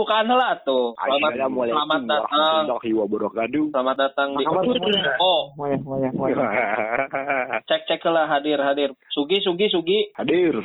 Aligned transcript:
Pembukaan 0.00 0.32
lah 0.32 0.56
tuh. 0.64 0.96
Selamat, 0.96 1.52
selamat 1.52 2.00
datang. 2.08 2.64
Selamat 3.68 3.96
datang 4.00 4.32
di? 4.32 4.48
Oh, 5.20 5.52
cek 7.68 7.84
cek 7.84 8.00
lah 8.08 8.24
hadir 8.32 8.56
hadir. 8.64 8.96
Sugi 9.12 9.44
Sugi 9.44 9.68
Sugi. 9.68 10.08
Hadir. 10.16 10.56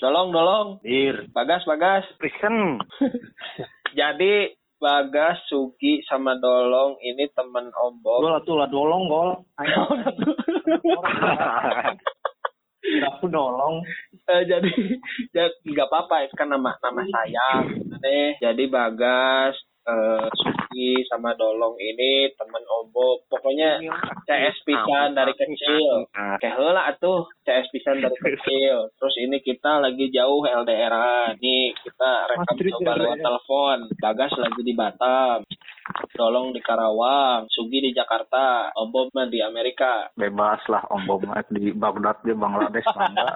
Dolong 0.00 0.32
dolong. 0.32 0.80
Hadir. 0.80 1.28
Bagas 1.36 1.68
Bagas. 1.68 2.08
Prison. 2.16 2.80
Jadi 4.00 4.56
Bagas, 4.80 5.36
Sugi 5.52 6.00
sama 6.08 6.40
Dolong 6.40 6.96
ini 7.04 7.28
temen 7.36 7.68
Om 7.68 8.00
Bob. 8.00 8.24
Gol 8.24 8.40
atuh 8.40 8.56
lah 8.56 8.72
dolong 8.72 9.04
gol. 9.04 9.36
Ayo. 9.60 9.84
Aku 13.04 13.28
dolong. 13.28 13.84
Eh, 14.28 14.42
jadi 14.44 14.68
ya 15.36 15.44
nggak 15.48 15.88
apa-apa. 15.88 16.28
Itu 16.28 16.34
kan 16.36 16.52
nama 16.52 16.76
nama 16.84 17.02
saya 17.08 17.64
nih 17.98 18.38
jadi 18.38 18.64
Bagas 18.68 19.56
eh, 19.88 20.28
Sugi 20.36 21.00
sama 21.08 21.32
Dolong 21.32 21.80
ini 21.80 22.28
temen 22.36 22.60
Om 22.60 22.92
Bob 22.92 23.24
pokoknya 23.32 23.80
CS 24.28 24.56
pisan 24.68 25.16
dari 25.16 25.32
kecil. 25.32 26.12
Kayak 26.12 26.54
heula 26.60 26.92
atuh 26.92 27.24
CS 27.48 27.72
pisan 27.72 28.04
dari 28.04 28.18
kecil. 28.36 28.92
Terus 29.00 29.14
ini 29.24 29.40
kita 29.40 29.80
lagi 29.80 30.12
jauh 30.12 30.44
LDR 30.44 31.32
ini 31.40 31.72
kita 31.80 32.28
rekam 32.28 32.56
coba 32.78 32.92
lewat 33.00 33.18
LDR. 33.18 33.24
telepon. 33.24 33.78
Bagas 33.96 34.32
lagi 34.36 34.60
di 34.60 34.76
Batam 34.76 35.40
Dolong 36.12 36.52
di 36.52 36.60
Karawang 36.60 37.48
Sugi 37.48 37.80
di 37.80 37.90
Jakarta 37.96 38.76
Om 38.76 38.88
Bob 38.92 39.08
mah 39.16 39.24
di 39.24 39.40
Amerika. 39.40 40.12
Bebas 40.12 40.60
lah 40.68 40.84
om 40.92 41.00
bom 41.08 41.24
di 41.48 41.72
Baghdad 41.72 42.20
di 42.20 42.36
Bangladesh 42.36 42.84
bangga 42.96 43.28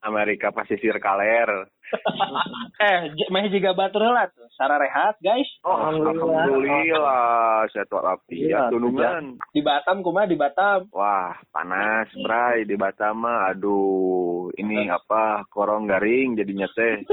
Amerika 0.00 0.50
Pasisir 0.50 0.96
Kaler. 0.98 1.68
eh 2.86 3.10
mah 3.34 3.50
juga 3.50 3.74
batur 3.74 4.06
heula 4.06 4.30
tuh 4.30 4.46
Sarah 4.54 4.78
rehat 4.78 5.18
guys 5.18 5.46
Oh, 5.66 5.74
Alhamdulillah. 5.74 6.46
Alhamdulillah. 6.46 7.66
Sehat 7.74 7.90
walafiat. 7.90 8.30
Iya, 8.30 8.60
Tunungan. 8.70 9.42
di 9.50 9.60
Batam 9.60 9.98
kumaha 10.00 10.30
di 10.30 10.38
Batam 10.38 10.86
Wah, 10.94 11.34
panas, 11.50 12.06
Bray. 12.14 12.62
Di 12.62 12.78
Batam 12.78 13.26
mah. 13.26 13.50
Aduh, 13.50 14.54
ini 14.54 14.86
apa? 14.86 15.42
Korong 15.50 15.90
garing 15.90 16.38
jadinya 16.38 16.70
teh. 16.70 17.02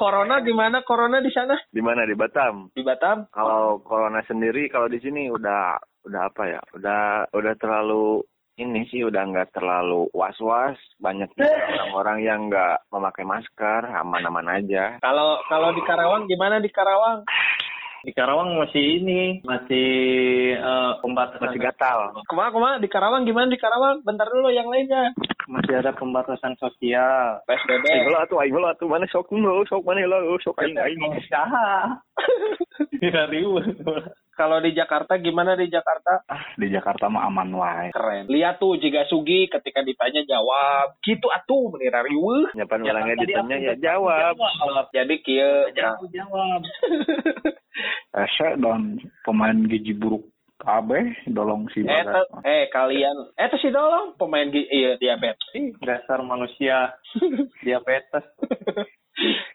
Corona 0.00 0.40
gimana 0.40 0.80
Corona 0.86 1.20
di 1.20 1.28
sana 1.34 1.58
Di 1.68 1.82
mana? 1.82 2.06
Di 2.08 2.16
Batam. 2.16 2.72
di 2.72 2.80
Batam 2.80 3.28
Kalau 3.28 3.82
corona 3.84 4.24
sendiri, 4.24 4.70
kalau 4.72 4.88
di 4.88 4.96
sini 5.02 5.28
udah 5.28 5.76
udah 6.08 6.22
apa 6.32 6.42
ya? 6.48 6.60
Udah 6.72 7.28
udah 7.34 7.52
terlalu 7.60 8.24
ini 8.60 8.84
sih 8.92 9.00
udah 9.00 9.22
nggak 9.24 9.56
terlalu 9.56 10.04
was-was. 10.12 10.76
Banyak 11.00 11.32
juga 11.32 11.48
orang-orang 11.80 12.18
yang 12.20 12.40
nggak 12.52 12.84
memakai 12.92 13.24
masker, 13.24 13.82
aman-aman 13.88 14.60
aja. 14.60 15.00
kalau 15.00 15.40
kalau 15.48 15.72
di 15.72 15.82
Karawang 15.88 16.28
gimana 16.28 16.60
di 16.60 16.68
Karawang 16.68 17.24
Di 18.00 18.16
Karawang 18.16 18.56
masih 18.56 19.04
ini, 19.04 19.44
masih 19.44 19.88
eh, 20.56 20.92
pembatasan. 21.04 21.52
Masih 21.52 21.60
gatal. 21.60 22.16
kumaha 22.28 22.48
kumaha 22.48 22.74
di 22.80 22.88
Karawang 22.88 23.28
gimana 23.28 23.52
di 23.52 23.60
Karawang 23.60 24.00
bentar 24.04 24.24
dulu 24.28 24.48
yang 24.48 24.72
lainnya 24.72 25.12
Masih 25.50 25.82
ada 25.82 25.92
pembatasan 25.92 26.56
sosial. 26.56 27.44
PSBB 27.44 27.84
Aing 27.90 28.08
lah 28.08 28.24
tuh, 28.30 28.40
aing 28.40 28.56
lah 28.56 28.72
tuh 28.78 28.88
mana 28.88 29.04
sok 29.10 29.34
lo, 29.34 29.66
sok 29.68 29.84
mana 29.84 30.06
lah, 30.06 30.22
sok 30.40 30.56
aing 30.62 30.78
aing. 30.78 31.00
Usaha. 31.12 32.00
Tidak 33.02 33.26
ribu. 33.28 33.58
Kalau 34.40 34.56
di 34.64 34.72
Jakarta 34.72 35.20
gimana 35.20 35.52
di 35.52 35.68
Jakarta? 35.68 36.24
Ah 36.24 36.56
di 36.56 36.72
Jakarta 36.72 37.12
mah 37.12 37.28
aman 37.28 37.52
wae 37.52 37.92
keren. 37.92 38.24
Lihat 38.32 38.56
tuh 38.56 38.80
jika 38.80 39.04
Sugi 39.04 39.52
ketika 39.52 39.84
ditanya 39.84 40.24
jawab 40.24 40.96
gitu 41.04 41.28
atuh 41.28 41.68
menira 41.76 42.00
riweuh 42.00 42.56
Nyapan 42.56 42.88
orangnya 42.88 43.16
ditanya 43.20 43.56
ya 43.60 43.74
jawab. 43.76 44.40
jadi 44.96 45.14
kieu 45.20 45.44
nah, 45.44 45.76
Jawab, 45.76 46.08
jawab. 46.16 46.60
Ese 48.16 48.48
dan 48.56 48.96
pemain 49.28 49.60
gizi 49.68 49.92
buruk 49.92 50.24
kabeh 50.60 51.28
dolong 51.28 51.68
si 51.72 51.84
eh, 51.84 52.04
te- 52.04 52.32
eh 52.48 52.64
kalian. 52.72 53.36
Eh 53.36 53.48
tuh 53.52 53.60
si 53.60 53.68
dolong 53.68 54.16
pemain 54.16 54.48
iya 54.48 54.96
diabetes. 54.96 55.76
Dasar 55.84 56.24
manusia. 56.24 56.96
Diabetes. 57.64 58.24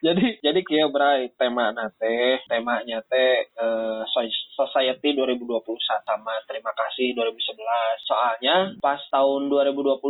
jadi 0.06 0.26
jadi 0.46 0.60
kieu 0.62 0.88
bray 0.94 1.34
tema 1.34 1.74
teh 1.98 2.38
temanya 2.46 3.02
teh 3.10 3.50
eh, 3.50 4.02
so- 4.14 4.44
society 4.54 5.18
2021 5.18 5.66
sama 6.06 6.38
terima 6.46 6.70
kasih 6.78 7.18
2011 7.18 8.06
soalnya 8.06 8.56
pas 8.78 9.02
tahun 9.10 9.50
2021 9.50 10.06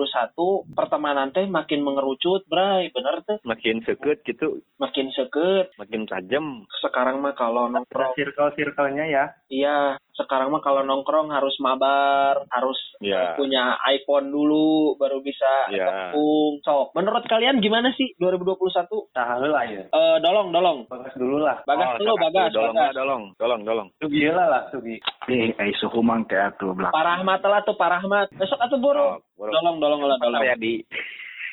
pertemanan 0.76 1.32
teh 1.32 1.48
makin 1.48 1.80
mengerucut 1.80 2.44
bray 2.52 2.92
bener 2.92 3.24
tuh 3.24 3.40
Makin 3.46 3.78
seket 3.86 4.26
gitu, 4.26 4.60
makin 4.82 5.14
seket. 5.14 5.70
Makin 5.78 6.10
tajam. 6.10 6.66
sekarang 6.82 7.22
mah 7.22 7.38
kalau 7.38 7.70
nongkrong 7.70 8.18
circle-circle-nya 8.18 9.06
ya. 9.06 9.26
iya 9.48 9.78
sekarang 10.16 10.48
mah 10.48 10.60
kalau 10.60 10.82
nongkrong 10.82 11.28
harus 11.30 11.54
mabar 11.60 12.44
harus 12.50 12.80
Ya. 12.98 13.36
punya 13.36 13.76
iPhone 13.86 14.28
dulu 14.28 14.96
baru 14.96 15.20
bisa 15.20 15.68
Ya. 15.68 15.84
gabung 16.10 16.60
sok 16.62 16.92
menurut 16.92 17.24
kalian 17.26 17.60
gimana 17.60 17.92
sih 17.92 18.16
2021 18.16 19.12
Tahu 19.12 19.46
lah 19.46 19.64
ya. 19.66 19.84
eh 19.86 20.18
dolong 20.20 20.50
dolong 20.50 20.88
Bagas 20.88 21.12
dulu 21.14 21.38
lah. 21.38 21.60
bagas 21.64 21.86
Oh, 21.86 22.00
dulu 22.00 22.14
bagas 22.18 22.48
atuh, 22.48 22.56
Dolong 22.56 22.74
bagas 22.74 22.94
dolong, 22.96 23.24
dolong, 23.36 23.62
dolong. 23.62 23.88
Sugi 23.98 24.24
lah 24.28 24.48
lah, 24.48 24.64
Sugi. 24.70 24.96
eh 25.28 25.52
eh 25.52 25.72
suhu 25.76 26.00
mang 26.00 26.24
kayak 26.24 26.56
tuh 26.56 26.72
belakang 26.72 26.96
Pak 26.96 27.06
Rahmat 27.06 27.40
lah 27.42 27.60
tuh 27.62 27.76
Pak 27.76 27.90
Rahmat. 27.92 28.28
Besok 28.34 28.58
atuh 28.58 28.80
buru. 28.80 29.00
Oh, 29.02 29.20
boro. 29.36 29.52
Dolong 29.52 29.78
dolong 29.78 30.02
lah 30.02 30.16
dolong. 30.18 30.42
ya 30.42 30.56
di 30.56 30.80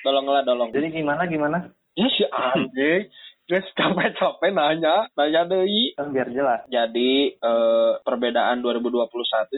Dolong 0.01 0.27
lah 0.27 0.43
dolong. 0.43 0.71
Jadi 0.71 0.87
gimana 0.93 1.27
gimana? 1.27 1.59
Ya 1.93 2.07
si 2.09 2.23
anjing. 2.25 3.07
Guys 3.51 3.67
capek-capek 3.75 4.55
nanya, 4.55 5.11
nanya 5.19 5.43
deui. 5.43 5.99
Kan 5.99 6.15
biar 6.15 6.31
jelas. 6.31 6.63
Jadi 6.71 7.35
eh, 7.35 7.93
perbedaan 8.07 8.63
2021 8.63 9.03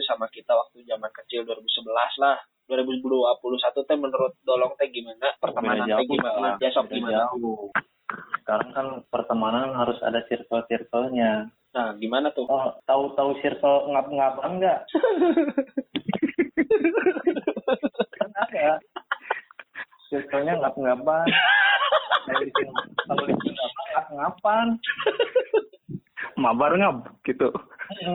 sama 0.09 0.25
kita 0.33 0.57
waktu 0.57 0.81
zaman 0.89 1.13
kecil 1.13 1.45
2011 1.45 1.93
lah. 2.17 2.41
2021 2.65 3.85
teh 3.85 3.93
menurut 3.93 4.33
Dolong 4.41 4.73
teh 4.81 4.89
gimana? 4.89 5.37
Pertemanan 5.37 5.85
teh 5.85 6.01
gimana? 6.09 6.37
lah. 6.41 6.57
Ya 6.57 6.73
sok 6.73 6.89
Beda 6.89 6.97
gimana? 6.97 7.29
jauh. 7.29 7.69
Sekarang 8.41 8.69
kan 8.73 9.05
pertemanan 9.13 9.77
harus 9.77 10.01
ada 10.01 10.25
circle-circle-nya. 10.33 11.53
Nah, 11.77 11.93
gimana 12.01 12.33
tuh? 12.33 12.49
Oh, 12.49 12.73
tahu-tahu 12.89 13.37
circle 13.45 13.93
ngap-ngapan 13.93 14.65
nggak? 14.65 14.79
kan 18.17 18.29
ada. 18.33 18.81
Circle-nya 20.09 20.57
ngap-ngapan. 20.57 21.29
Kalau 23.05 23.25
di 24.15 24.31
sini 24.33 24.39
kalau 24.41 24.71
di 24.71 24.75
sini 24.75 24.75
ngap- 24.75 24.75
ngap-ngapan. 24.75 24.79
mabar 26.41 26.71
ngab 26.75 26.97
gitu 27.23 27.47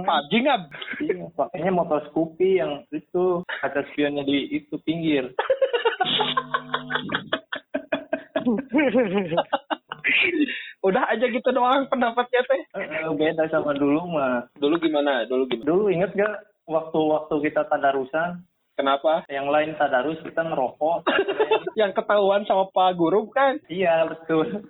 Anjing 0.03 0.51
ab. 0.51 0.67
Iya, 0.99 1.31
pakainya 1.31 1.71
motor 1.71 2.03
Scoopy 2.11 2.59
yang 2.59 2.83
itu 2.91 3.47
kaca 3.47 3.87
spionnya 3.87 4.27
di 4.27 4.51
itu 4.51 4.75
pinggir. 4.83 5.31
Udah 10.81 11.07
aja 11.07 11.23
gitu 11.29 11.45
doang 11.55 11.87
pendapatnya 11.87 12.41
teh. 12.51 12.61
Eh, 12.83 13.07
Beda 13.15 13.47
sama 13.47 13.77
dulu 13.79 14.11
mah. 14.11 14.49
Dulu 14.59 14.81
gimana? 14.83 15.23
Dulu 15.29 15.47
gimana? 15.47 15.67
Dulu 15.71 15.85
inget 15.93 16.11
gak 16.17 16.35
waktu-waktu 16.67 17.35
kita 17.47 17.69
tadarusan, 17.69 18.43
Kenapa? 18.75 19.23
yang 19.29 19.47
lain 19.53 19.77
tadarus 19.77 20.19
kita 20.25 20.41
ngerokok. 20.41 21.05
Yang 21.79 22.03
ketahuan 22.03 22.43
sama 22.45 22.67
Pak 22.73 22.97
Guru 22.99 23.29
kan? 23.31 23.61
iya 23.69 24.03
betul. 24.09 24.67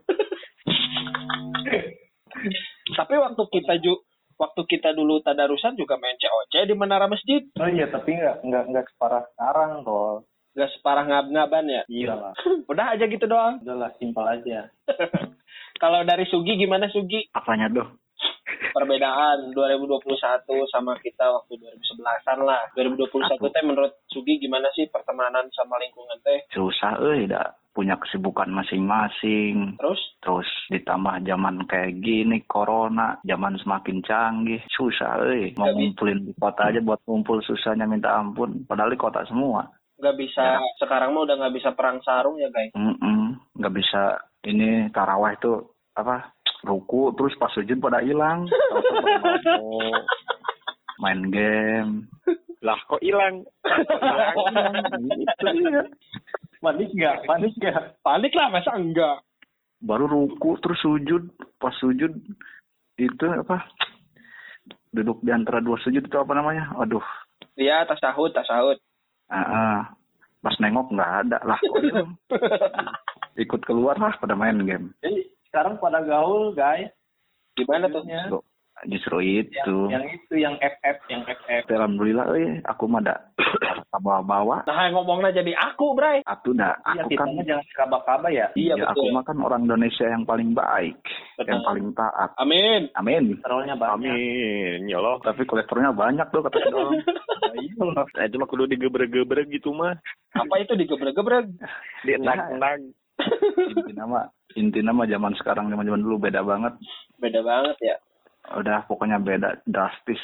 Tapi 3.00 3.14
waktu 3.16 3.42
kita 3.48 3.80
ju 3.80 3.96
waktu 4.36 4.60
kita 4.68 4.92
dulu 4.92 5.24
tadarusan 5.24 5.72
juga 5.80 5.96
main 5.96 6.20
COC 6.20 6.68
di 6.68 6.74
menara 6.76 7.08
masjid. 7.08 7.40
Oh 7.56 7.68
iya 7.68 7.88
tapi 7.88 8.12
nggak 8.12 8.44
nggak 8.44 8.64
nggak 8.68 8.86
separah 8.92 9.24
sekarang 9.32 9.80
kok. 9.88 10.28
Gak 10.50 10.70
separah 10.74 11.04
ngab-ngaban 11.06 11.70
ya. 11.70 11.82
Iya 11.86 12.12
lah. 12.18 12.34
Udah 12.66 12.98
aja 12.98 13.06
gitu 13.06 13.22
doang. 13.24 13.62
Udahlah 13.62 13.94
simpel 14.02 14.26
aja. 14.26 14.66
Kalau 15.82 16.02
dari 16.02 16.26
Sugi 16.26 16.58
gimana 16.58 16.90
Sugi? 16.90 17.30
apanya 17.32 17.70
tuh 17.70 17.88
Perbedaan 18.74 19.54
2021 19.54 20.04
sama 20.68 20.98
kita 20.98 21.26
waktu 21.30 21.54
2011-an 21.54 22.38
lah. 22.42 22.66
2021 22.74 23.40
teh 23.40 23.62
menurut 23.62 23.94
Sugi 24.10 24.42
gimana 24.42 24.66
sih 24.74 24.90
pertemanan 24.90 25.46
sama 25.54 25.78
lingkungan 25.78 26.18
teh? 26.20 26.50
susah 26.50 26.98
eh 27.14 27.30
dah 27.30 27.46
punya 27.70 27.94
kesibukan 27.96 28.50
masing-masing. 28.50 29.78
Terus? 29.78 30.00
Terus 30.20 30.48
ditambah 30.70 31.22
zaman 31.22 31.64
kayak 31.70 32.02
gini 32.02 32.42
corona 32.44 33.18
zaman 33.22 33.56
semakin 33.62 34.02
canggih. 34.02 34.60
Susah 34.74 35.22
eh 35.30 35.54
mau 35.54 35.70
ngumpulin 35.70 36.26
di 36.26 36.34
kota 36.36 36.70
aja 36.70 36.82
buat 36.82 37.00
ngumpul 37.06 37.40
susahnya 37.46 37.86
minta 37.86 38.18
ampun. 38.18 38.66
Padahal 38.66 38.92
di 38.92 39.00
kota 39.00 39.22
semua. 39.26 39.70
Nggak 40.00 40.16
bisa 40.16 40.58
sekarang 40.80 41.12
mah 41.12 41.28
udah 41.28 41.36
nggak 41.38 41.56
bisa 41.56 41.70
perang 41.76 42.00
sarung 42.02 42.40
ya 42.40 42.48
guys. 42.50 42.72
Mm-mm, 42.74 43.36
nggak 43.56 43.74
bisa 43.76 44.18
ini 44.48 44.88
taraweh 44.90 45.36
itu 45.36 45.60
apa 45.94 46.32
ruku 46.64 47.12
terus 47.16 47.36
pas 47.38 47.52
sujud 47.52 47.78
pada 47.78 48.02
hilang. 48.02 48.48
Main 51.00 51.32
game. 51.32 51.92
Lah 52.60 52.76
kok 52.84 53.00
hilang? 53.00 53.40
itu 55.16 55.46
dia 55.56 55.80
Panik 56.60 56.92
nggak? 56.92 57.24
Panik 57.24 57.52
nggak? 57.56 58.00
Panik 58.04 58.32
lah 58.36 58.48
masa 58.52 58.76
enggak? 58.76 59.24
baru 59.80 60.04
ruku 60.04 60.60
terus 60.60 60.76
sujud 60.84 61.32
pas 61.56 61.72
sujud 61.80 62.12
itu 63.00 63.24
apa 63.24 63.64
duduk 64.92 65.24
di 65.24 65.32
antara 65.32 65.64
dua 65.64 65.80
sujud 65.80 66.04
itu 66.04 66.16
apa 66.20 66.36
namanya 66.36 66.68
aduh 66.76 67.02
Iya, 67.56 67.84
tasahud, 67.88 68.32
tasahud. 68.32 68.76
ah, 69.28 69.36
ah. 69.36 69.78
pas 70.40 70.56
nengok 70.60 70.92
nggak 70.92 71.12
ada 71.26 71.38
lah 71.44 71.58
ikut 73.42 73.60
keluar 73.64 73.96
lah 73.96 74.16
pada 74.20 74.36
main 74.36 74.60
game 74.64 74.92
Jadi 75.00 75.28
sekarang 75.48 75.80
pada 75.82 76.04
gaul 76.04 76.52
guys. 76.54 76.92
Gimana 77.58 77.90
tuh? 77.90 78.06
Justru- 78.80 79.20
justru 79.20 79.20
Yang, 79.20 79.44
itu 79.52 79.76
yang 79.90 80.04
itu 80.08 80.34
yang 80.36 80.54
FF 80.56 80.96
yang 81.06 81.22
FF. 81.22 81.62
Alhamdulillah 81.68 82.24
eh 82.32 82.64
aku 82.64 82.84
mah 82.84 83.00
da 83.00 83.14
bawa 84.00 84.22
bawa 84.22 84.56
Nah, 84.64 84.88
ngomongnya 84.88 85.34
jadi 85.34 85.52
aku, 85.52 85.92
Bray. 85.92 86.22
aku 86.22 86.54
dah 86.54 86.72
Iya 86.88 87.02
aku 87.02 87.10
kita 87.10 87.22
kan 87.22 87.44
jangan 87.44 87.66
kaba-kaba 87.74 88.28
ya. 88.30 88.46
Iya, 88.54 88.74
ya, 88.74 88.88
aku 88.88 89.04
betul. 89.04 89.12
mah 89.12 89.22
kan 89.22 89.36
orang 89.36 89.62
Indonesia 89.64 90.06
yang 90.06 90.24
paling 90.24 90.54
baik 90.54 90.96
yang 91.38 91.60
Betul. 91.60 91.66
paling 91.66 91.86
taat 91.92 92.30
Amin. 92.36 92.88
amin 92.94 93.24
Trollnya 93.40 93.74
banyak. 93.74 93.98
Amin, 94.00 94.78
ya 94.86 94.96
Allah. 94.96 95.20
tapi 95.20 95.42
kolesterolnya 95.44 95.92
banyak 95.92 96.26
tuh 96.30 96.40
kata 96.40 96.56
si 96.56 96.68
Dolong 96.68 97.00
Iya 97.60 97.82
loh. 97.82 98.06
Nah, 98.06 98.24
itu 98.24 98.36
mah 98.36 98.46
kudu 98.46 98.64
digebrek-gebrek 98.66 99.50
gitu 99.50 99.72
mah. 99.72 99.98
Apa 100.32 100.54
itu 100.56 100.72
digebrek-gebrek? 100.72 101.50
Dienak-enak. 102.06 102.96
inti 103.68 103.92
nama 103.92 104.24
inti 104.54 104.80
nama 104.80 105.04
zaman 105.04 105.36
sekarang 105.36 105.68
zaman 105.68 105.84
zaman 105.84 106.00
dulu 106.00 106.16
beda 106.18 106.40
banget 106.40 106.72
Beda 107.18 107.44
banget 107.44 107.76
ya. 107.78 107.96
Udah 108.50 108.88
pokoknya 108.88 109.20
beda 109.20 109.60
drastis 109.64 110.20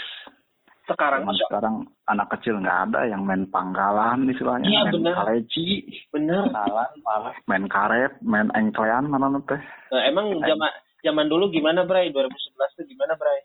Sekarang 0.87 1.27
zaman 1.27 1.37
sekarang 1.51 1.77
anak 2.07 2.31
kecil 2.39 2.63
nggak 2.63 2.79
ada 2.91 3.11
yang 3.11 3.27
main 3.27 3.43
panggalan 3.51 4.31
istilahnya 4.31 4.71
Iya, 4.71 4.81
main 4.87 5.15
kaleci 5.19 5.67
bener. 6.15 6.47
Malah. 6.47 7.35
main 7.51 7.67
karet 7.67 8.15
main 8.23 8.47
engklean 8.55 9.11
mana 9.11 9.35
teh 9.45 9.59
Nah, 9.91 10.03
emang 10.07 10.31
zaman 10.39 10.71
zaman 11.03 11.27
dulu 11.27 11.51
gimana, 11.51 11.87
Bray? 11.87 12.11
2011 12.11 12.79
tuh 12.79 12.87
gimana, 12.87 13.15
Bray? 13.15 13.39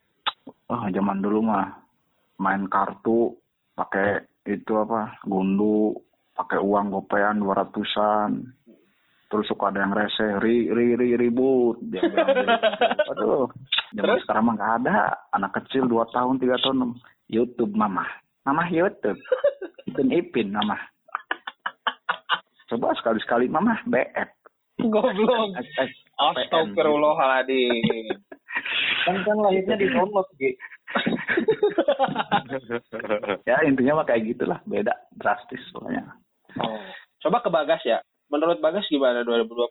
Wah, 0.66 0.86
zaman 0.90 1.22
dulu 1.22 1.46
mah 1.46 1.82
main 2.38 2.66
kartu 2.66 3.38
pakai 3.74 4.22
itu 4.46 4.74
apa? 4.78 5.18
Gundu, 5.26 5.94
pakai 6.34 6.58
uang 6.58 6.90
gopean 6.90 7.38
dua 7.38 7.62
ratusan. 7.62 8.42
Terus 9.32 9.48
suka 9.48 9.72
ada 9.72 9.88
yang 9.88 9.96
rese, 9.96 10.44
ri 10.44 10.68
ri 10.68 11.00
ri 11.00 11.16
ribut. 11.16 11.80
Dia 11.88 12.04
bilang 12.04 12.36
gitu. 12.36 12.52
Aduh, 13.16 13.48
zaman 13.96 14.20
Terus? 14.20 14.28
sekarang 14.28 14.44
mah 14.44 14.54
nggak 14.60 14.74
ada. 14.84 15.16
Anak 15.32 15.56
kecil 15.56 15.88
dua 15.88 16.04
tahun, 16.12 16.44
tiga 16.44 16.60
tahun, 16.60 17.00
YouTube 17.32 17.72
mama. 17.72 18.04
Mama 18.44 18.68
YouTube. 18.68 19.16
Ipin 19.88 20.12
Ipin 20.12 20.52
mama. 20.52 20.76
Coba 22.68 22.92
sekali-sekali 23.00 23.48
mama 23.48 23.80
BF. 23.88 24.28
Goblok. 24.84 25.56
Astagfirullahaladzim. 26.20 28.12
Kan 29.08 29.16
kan 29.24 29.38
lahirnya 29.40 29.80
di 29.80 29.88
download 29.96 30.28
gitu. 30.44 30.60
ya 33.48 33.64
intinya 33.64 34.04
mah 34.04 34.08
kayak 34.08 34.28
gitulah, 34.28 34.60
beda 34.68 34.92
drastis 35.16 35.64
pokoknya. 35.72 36.04
Oh. 36.60 36.84
Coba 37.24 37.40
ke 37.40 37.48
Bagas 37.48 37.80
ya. 37.88 38.04
Menurut 38.32 38.64
Bagas 38.64 38.88
gimana 38.88 39.28
2021 39.28 39.68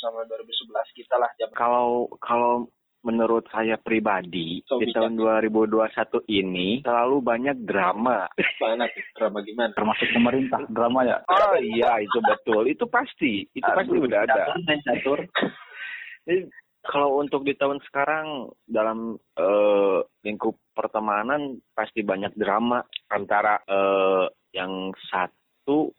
sama 0.00 0.24
2011 0.24 0.96
kita 0.96 1.14
lah 1.20 1.30
zaman 1.36 1.52
Kalau 1.52 2.08
kalau 2.24 2.66
menurut 3.06 3.46
saya 3.54 3.78
pribadi 3.78 4.64
So, 4.66 4.82
di 4.82 4.90
bijak. 4.90 5.06
tahun 5.06 5.14
2021 5.46 6.24
ini 6.28 6.82
terlalu 6.82 7.22
banyak 7.22 7.56
drama. 7.62 8.26
tuh 8.58 9.04
drama 9.14 9.38
gimana? 9.44 9.72
Termasuk 9.76 10.08
pemerintah, 10.10 10.60
drama 10.66 11.06
ya. 11.06 11.16
Oh 11.30 11.54
iya 11.78 12.02
itu 12.02 12.18
betul, 12.18 12.66
itu 12.66 12.84
pasti, 12.90 13.46
itu 13.54 13.68
pasti 13.68 13.94
Aduh, 13.94 14.08
udah 14.08 14.20
ada. 14.26 14.50
catur, 14.82 15.20
kalau 16.88 17.20
untuk 17.22 17.44
di 17.46 17.54
tahun 17.54 17.78
sekarang 17.86 18.50
dalam 18.66 19.14
eh, 19.38 19.98
lingkup 20.26 20.58
pertemanan 20.74 21.60
pasti 21.76 22.02
banyak 22.02 22.34
drama 22.34 22.82
antara 23.12 23.62
eh, 23.62 24.26
yang 24.56 24.90
satu 25.06 25.92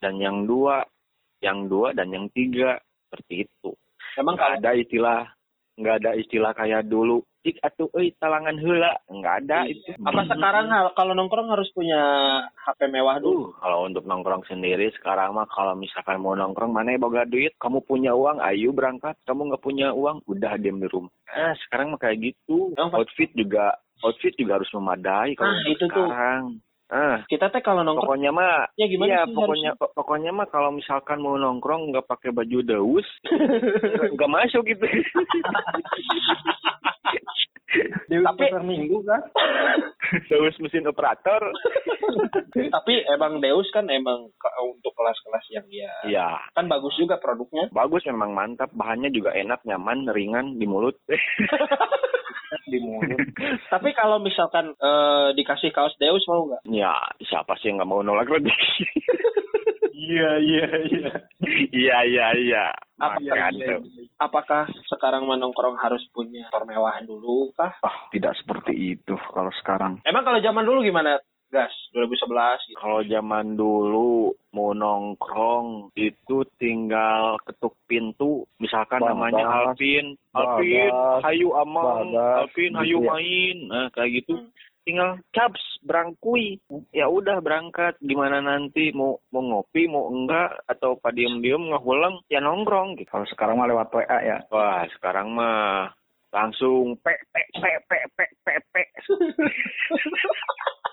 dan 0.00 0.16
yang 0.16 0.48
dua, 0.48 0.80
yang 1.40 1.66
dua 1.66 1.90
dan 1.90 2.08
yang 2.08 2.28
tiga 2.30 2.78
seperti 3.02 3.44
itu. 3.44 3.70
Emang 4.14 4.34
Nggak 4.34 4.46
kalau 4.46 4.58
ada 4.58 4.70
istilah, 4.74 5.20
nggak 5.74 5.96
ada 5.96 6.10
istilah 6.14 6.52
kayak 6.52 6.86
dulu. 6.86 7.20
Cik 7.40 7.56
atuh 7.58 7.88
euy 7.94 8.12
talangan 8.14 8.52
heula, 8.54 8.92
nggak 9.08 9.34
ada 9.40 9.64
Iya. 9.64 9.72
itu. 9.72 9.90
apa 9.98 10.28
sekarang 10.28 10.68
hal- 10.68 10.92
kalau 10.92 11.16
nongkrong 11.16 11.48
harus 11.48 11.72
punya 11.72 11.96
HP 12.54 12.84
mewah 12.86 13.16
dulu? 13.16 13.48
Uh, 13.48 13.56
kalau 13.56 13.78
untuk 13.82 14.04
nongkrong 14.04 14.44
sendiri 14.44 14.92
sekarang 14.92 15.32
mah 15.32 15.48
kalau 15.48 15.72
misalkan 15.72 16.20
mau 16.20 16.36
nongkrong 16.36 16.68
mana 16.68 16.92
boga 16.94 17.24
duit, 17.24 17.56
kamu 17.56 17.80
punya 17.80 18.12
uang, 18.12 18.44
ayo 18.44 18.70
berangkat. 18.70 19.16
Kamu 19.24 19.48
nggak 19.48 19.64
punya 19.64 19.88
uang, 19.90 20.20
udah 20.26 20.52
diam 20.54 20.76
di 20.76 20.86
rumah. 20.86 21.08
Ah, 21.26 21.56
sekarang 21.58 21.90
mah 21.90 21.98
kayak 21.98 22.20
gitu. 22.22 22.76
Outfit 22.76 23.32
juga 23.32 23.72
outfit 24.00 24.32
juga 24.34 24.56
harus 24.56 24.68
memadai 24.70 25.32
kalau 25.32 25.48
Ah, 25.48 25.56
untuk 25.58 25.72
itu 25.74 25.84
tuh. 25.88 26.08
Ah, 26.90 27.22
Kita 27.24 27.46
teh 27.48 27.62
kalau 27.62 27.80
nongkrong 27.80 28.18
pokoknya 28.18 28.30
mah 28.30 28.66
ya 28.74 28.84
gimana 28.84 29.08
Iya, 29.08 29.22
sih 29.22 29.32
pokoknya 29.32 29.70
po- 29.78 29.94
pokoknya 29.94 30.30
mah 30.32 30.46
kalau 30.46 30.70
misalkan 30.70 31.22
mau 31.22 31.34
nongkrong 31.34 31.88
nggak 31.88 32.02
pakai 32.04 32.30
baju 32.30 32.58
daus, 32.60 33.06
nggak- 34.10 34.26
masuk 34.28 34.66
gitu. 34.66 34.82
Dewi 38.10 38.26
Tapi- 38.26 38.42
Pasar 38.42 38.66
Minggu 38.66 39.06
kan. 39.06 39.22
daus 40.30 40.58
mesin 40.58 40.82
operator. 40.84 41.38
Tapi 42.74 42.92
emang 43.06 43.38
Deus 43.38 43.70
kan 43.70 43.86
emang 43.86 44.26
ke- 44.32 44.56
untuk 44.60 44.90
kelas-kelas 44.90 45.46
yang 45.48 45.66
ya 45.70 45.92
Iya, 46.02 46.28
kan 46.50 46.66
bagus 46.66 46.90
juga 46.98 47.14
produknya. 47.16 47.70
bagus 47.70 48.02
memang 48.04 48.34
mantap, 48.34 48.74
bahannya 48.74 49.14
juga 49.14 49.30
enak, 49.32 49.62
nyaman, 49.62 50.10
ringan 50.10 50.58
di 50.58 50.66
mulut. 50.66 50.98
di 52.66 52.78
mulut. 52.78 53.20
Tapi 53.66 53.90
kalau 53.92 54.18
misalkan 54.18 54.72
eh, 54.72 55.28
dikasih 55.32 55.70
kaos 55.70 55.94
Deus 55.96 56.24
mau 56.26 56.46
nggak? 56.46 56.62
Ya, 56.66 56.94
siapa 57.22 57.54
sih 57.56 57.68
yang 57.68 57.78
nggak 57.78 57.88
mau 57.88 58.00
nolak 58.00 58.28
rezeki? 58.28 58.84
Iya 60.00 60.32
iya 60.40 60.66
iya. 60.88 61.12
Iya, 61.70 61.96
iya, 62.08 62.26
iya. 62.34 62.64
Apa- 62.96 63.20
Makan 63.20 63.52
Iya, 63.52 63.76
tuh. 63.76 63.80
iya. 63.84 64.08
Apakah 64.16 64.64
sekarang 64.88 65.28
menongkrong 65.28 65.76
harus 65.76 66.00
punya 66.08 66.48
mewah 66.64 67.04
dulu 67.04 67.52
kah? 67.52 67.76
Ah, 67.78 68.08
tidak 68.08 68.32
seperti 68.34 68.96
itu 68.96 69.12
kalau 69.30 69.52
sekarang. 69.60 70.00
Emang 70.02 70.24
kalau 70.24 70.40
zaman 70.40 70.64
dulu 70.64 70.80
gimana? 70.80 71.20
Gas 71.50 71.74
2011 71.90 72.70
gitu. 72.70 72.78
Kalau 72.78 73.02
zaman 73.02 73.58
dulu 73.58 74.30
mau 74.54 74.70
nongkrong 74.70 75.90
itu 75.98 76.46
tinggal 76.56 77.42
ketuk 77.42 77.74
pintu, 77.90 78.46
misalkan 78.62 79.02
Bagas. 79.02 79.10
namanya 79.10 79.44
Alvin, 79.46 80.14
Alvin, 80.30 80.90
Bagas. 80.94 81.20
hayu 81.26 81.48
amang, 81.58 82.14
Bagas. 82.14 82.38
Alvin, 82.46 82.70
Gitu 82.70 82.78
hayu 82.78 82.98
ya. 83.02 83.08
main, 83.10 83.56
nah 83.66 83.86
kayak 83.90 84.10
gitu. 84.22 84.34
Hmm. 84.38 84.50
Tinggal 84.80 85.10
caps 85.30 85.60
berangkui, 85.84 86.56
ya 86.90 87.10
udah 87.10 87.42
berangkat. 87.42 87.98
Gimana 88.00 88.40
nanti 88.40 88.94
mau 88.94 89.18
mau 89.28 89.42
ngopi, 89.42 89.90
mau 89.90 90.08
enggak, 90.08 90.54
atau 90.64 90.96
pak 90.96 91.12
diem 91.12 91.42
diem 91.42 91.60
ngahulang, 91.60 92.22
ya 92.30 92.38
nongkrong 92.40 92.94
gitu. 92.96 93.10
Kalau 93.10 93.26
sekarang 93.28 93.58
mah 93.58 93.68
lewat 93.68 93.90
WA 93.92 94.18
ya. 94.22 94.38
Wah 94.48 94.86
sekarang 94.96 95.34
mah 95.34 95.92
langsung 96.30 96.94
pe 97.02 97.10
pe 97.34 97.42
pe 97.58 97.70
pe 97.90 97.98
pe 98.14 98.24
pe 98.46 98.54
pe. 98.70 98.82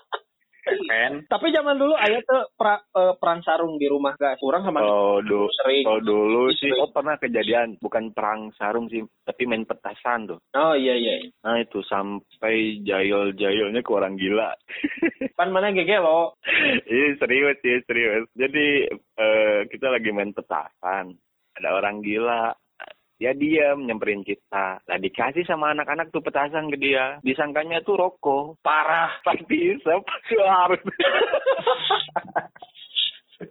Pen. 0.86 1.12
Tapi 1.26 1.46
zaman 1.50 1.76
dulu 1.76 1.94
ayah 1.96 2.20
tuh 2.22 2.42
pra- 2.54 2.84
eh, 2.84 3.14
perang 3.16 3.40
sarung 3.42 3.76
di 3.76 3.86
rumah 3.88 4.12
gas. 4.14 4.36
Kurang 4.38 4.62
sama 4.62 4.80
Kalau 4.80 5.20
dulu 5.24 5.48
sering. 5.62 5.84
Kalau 5.84 6.00
dulu 6.02 6.42
Sering. 6.52 6.58
sih, 6.60 6.70
oh 6.78 6.90
pernah 6.90 7.16
kejadian 7.16 7.68
bukan 7.78 8.12
perang 8.12 8.52
sarung 8.54 8.86
sih, 8.88 9.02
tapi 9.24 9.44
main 9.44 9.64
petasan 9.64 10.28
tuh. 10.28 10.38
Oh 10.52 10.74
iya 10.76 10.94
iya. 10.94 11.28
Nah 11.42 11.58
itu 11.58 11.80
sampai 11.84 12.82
jayol-jayolnya 12.82 13.80
ke 13.80 13.90
orang 13.90 14.14
gila. 14.16 14.52
Pan 15.38 15.50
mana 15.50 15.70
gege 15.70 15.98
lo? 15.98 16.36
Iya 16.84 17.16
serius 17.16 17.56
sih 17.60 17.80
serius. 17.84 18.26
Jadi 18.34 18.88
eh, 18.92 19.58
kita 19.66 19.88
lagi 19.88 20.10
main 20.10 20.32
petasan, 20.32 21.14
ada 21.56 21.68
orang 21.72 22.02
gila. 22.02 22.52
Dia 23.18 23.34
diam 23.34 23.82
nyamperin 23.82 24.22
kita. 24.22 24.78
Lah 24.78 24.98
dikasih 25.02 25.42
sama 25.42 25.74
anak-anak 25.74 26.14
tuh 26.14 26.22
petasan 26.22 26.70
ke 26.70 26.78
dia. 26.78 27.18
Disangkanya 27.26 27.82
tuh 27.82 27.98
rokok. 27.98 28.62
Parah. 28.62 29.18
Pasti 29.26 29.74
isep. 29.74 30.02
Harus. 30.38 30.78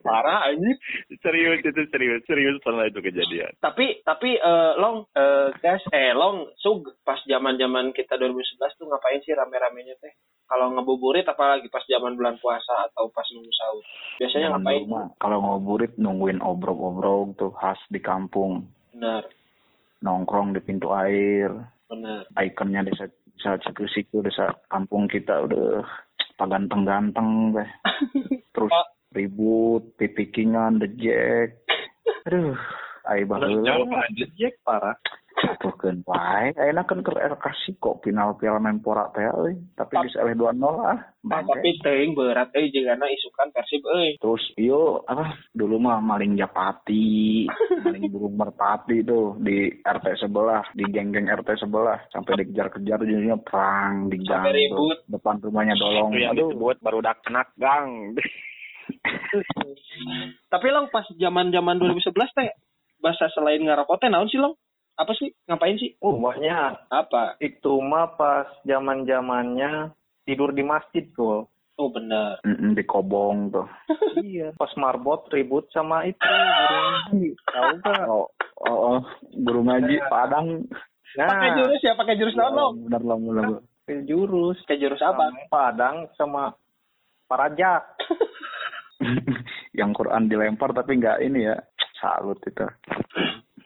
Parah 0.03 0.51
anjir. 0.51 0.75
serius 1.19 1.63
itu 1.63 1.83
serius. 1.91 2.23
Serius 2.23 2.59
pernah 2.63 2.87
itu 2.87 2.99
kejadian. 2.99 3.55
Tapi 3.59 4.03
tapi 4.07 4.39
eh, 4.39 4.71
long 4.79 5.03
eh, 5.11 5.51
gas 5.59 5.83
eh 5.91 6.11
long 6.15 6.47
sug 6.59 6.87
pas 7.03 7.19
zaman-zaman 7.23 7.91
kita 7.95 8.19
2011 8.19 8.79
tuh 8.79 8.87
ngapain 8.87 9.19
sih 9.23 9.35
rame-ramenya 9.35 9.95
teh? 9.99 10.15
Kalau 10.47 10.71
ngebuburit 10.75 11.27
apalagi 11.27 11.67
pas 11.67 11.83
zaman 11.87 12.15
bulan 12.15 12.39
puasa 12.39 12.87
atau 12.87 13.11
pas 13.11 13.27
nunggu 13.35 13.51
sahur. 13.51 13.83
Biasanya 14.19 14.47
Zaman 14.55 14.63
ngapain? 14.63 14.83
Kalau 15.19 15.37
ngabuburit 15.43 15.91
nungguin 15.99 16.39
obrok-obrok 16.39 17.35
tuh 17.35 17.51
khas 17.51 17.79
di 17.91 17.99
kampung. 17.99 18.67
Benar, 18.95 19.27
Nongkrong 20.01 20.53
di 20.53 20.61
pintu 20.61 20.93
air. 20.93 21.49
benar. 21.87 22.27
Ikonnya 22.35 22.83
desa 22.83 23.07
desa 23.37 23.55
siku-siku 23.63 24.19
desa 24.19 24.51
kampung 24.67 25.07
kita 25.07 25.47
udah 25.47 25.85
paganteng-ganteng 26.35 27.55
deh. 27.55 27.69
Terus 28.55 28.73
Oh. 28.73 28.87
ribut, 29.15 29.95
pipikingan, 29.95 30.83
dejek. 30.83 31.63
Aduh, 32.27 32.59
ai 33.07 33.23
lanjut 33.23 34.29
Jack 34.35 34.59
parah. 34.67 34.99
Atuhkeun 35.37 36.01
wae 36.09 36.49
ayeuna 36.57 36.81
kan 36.89 37.05
keur 37.05 37.17
kasih 37.37 37.77
kok 37.77 38.01
final 38.01 38.33
Piala 38.41 38.57
Menpora 38.57 39.13
teh 39.13 39.21
euy 39.21 39.53
tapi 39.77 40.01
geus 40.01 40.17
eleh 40.17 40.33
2-0 40.33 40.57
ah 40.81 40.97
Ah, 41.27 41.43
bangke. 41.43 41.59
tapi 41.59 41.69
teuing 41.83 42.15
berat 42.15 42.49
euy 42.55 42.71
jeung 42.71 42.87
isukan 43.03 43.51
Persib 43.51 43.83
euy. 43.83 44.15
Terus 44.15 44.39
iyo 44.55 45.03
apa 45.03 45.35
dulu 45.51 45.75
mah 45.75 45.99
maling 45.99 46.39
japati, 46.39 47.43
maling 47.83 48.07
burung 48.07 48.39
merpati 48.39 49.03
tuh 49.03 49.35
di 49.43 49.67
RT 49.75 50.23
sebelah, 50.23 50.63
di 50.71 50.87
geng-geng 50.87 51.27
RT 51.27 51.67
sebelah 51.67 51.99
sampai 52.15 52.39
dikejar-kejar 52.39 53.03
jadinya 53.03 53.35
perang 53.43 54.07
di 54.07 54.23
gang 54.23 54.39
Sampai 54.47 54.71
tuh, 54.71 54.87
ribut. 54.87 54.99
depan 55.11 55.35
rumahnya 55.43 55.75
dolong. 55.75 56.15
Aduh, 56.15 56.55
disebut 56.55 56.75
baru 56.79 57.03
dak 57.03 57.19
anak 57.27 57.51
gang. 57.59 58.15
Tapi 60.47 60.67
long 60.71 60.87
pas 60.87 61.03
zaman-zaman 61.11 61.75
2011 61.75 62.07
teh 62.39 62.49
bahasa 63.03 63.27
selain 63.35 63.59
ngarokok 63.59 63.99
teh 63.99 64.07
naon 64.07 64.31
sih 64.31 64.39
long? 64.39 64.55
Apa 64.97 65.13
sih? 65.13 65.29
Ngapain 65.45 65.77
sih? 65.77 65.93
Oh 66.01 66.17
banyak. 66.17 66.89
Apa? 66.89 67.37
Itu 67.37 67.77
mah 67.85 68.17
pas 68.17 68.49
zaman 68.65 69.05
zamannya 69.05 69.93
tidur 70.25 70.51
di 70.51 70.65
masjid 70.65 71.05
tuh. 71.13 71.45
Oh 71.77 71.89
bener. 71.93 72.41
Mm-mm, 72.41 72.73
di 72.73 72.81
kobong 72.81 73.53
tuh. 73.53 73.69
iya. 74.25 74.49
Pas 74.57 74.73
marbot 74.81 75.29
ribut 75.29 75.69
sama 75.69 76.01
itu. 76.09 76.17
burung. 76.17 77.37
Tahu 77.45 77.69
gak? 77.85 78.05
Oh, 78.09 78.27
oh, 78.65 78.77
oh, 78.97 78.99
guru 79.37 79.61
ngaji 79.61 80.01
Padang. 80.09 80.65
Pakai 81.13 81.49
Nah, 81.49 81.57
jurus 81.61 81.81
ya, 81.81 81.93
pakai 81.97 82.17
jurus 82.17 82.35
naon 82.35 82.53
long? 82.53 82.75
Bener 82.89 83.01
long, 83.05 83.21
bener. 83.25 83.45
ke 83.87 84.03
jurus. 84.03 84.57
Pakai 84.65 84.81
jurus 84.81 85.01
apa? 85.05 85.29
Padang 85.47 86.09
sama 86.17 86.51
Parajak. 87.29 87.85
Yang 89.79 89.91
Quran 89.93 90.29
dilempar 90.29 90.73
tapi 90.73 90.97
nggak 90.97 91.21
ini 91.21 91.49
ya. 91.49 91.57
Salut 91.97 92.37
itu. 92.45 92.65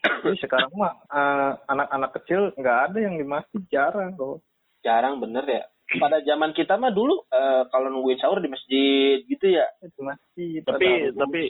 Jadi 0.01 0.37
sekarang 0.41 0.71
mah 0.73 0.93
eh, 1.09 1.51
anak-anak 1.69 2.11
kecil 2.21 2.41
nggak 2.57 2.77
ada 2.89 2.97
yang 2.97 3.15
di 3.21 3.25
masjid 3.25 3.61
jarang 3.69 4.17
kok. 4.17 4.41
Jarang 4.81 5.21
bener 5.21 5.45
ya. 5.45 5.63
Pada 5.91 6.23
zaman 6.23 6.55
kita 6.57 6.79
mah 6.79 6.89
dulu 6.89 7.21
eh, 7.29 7.63
kalau 7.69 7.87
nungguin 7.93 8.17
sahur 8.17 8.41
di 8.41 8.49
masjid 8.49 9.21
gitu 9.29 9.45
ya. 9.45 9.65
Di 9.81 10.01
masjid. 10.01 10.59
tapi 10.65 11.13
tapi 11.13 11.41